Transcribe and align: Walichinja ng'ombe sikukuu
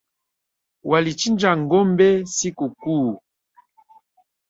Walichinja 0.89 1.51
ng'ombe 1.61 2.07
sikukuu 2.35 3.09